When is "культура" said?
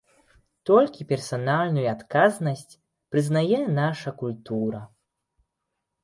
4.23-4.81